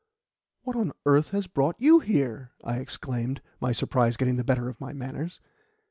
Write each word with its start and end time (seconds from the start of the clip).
"What 0.63 0.75
on 0.75 0.93
earth 1.05 1.29
has 1.29 1.45
brought 1.45 1.75
you 1.79 1.99
here?" 1.99 2.49
I 2.63 2.77
exclaimed, 2.77 3.39
my 3.59 3.71
surprise 3.71 4.17
getting 4.17 4.37
the 4.37 4.43
better 4.43 4.67
of 4.67 4.81
my 4.81 4.93
manners. 4.93 5.39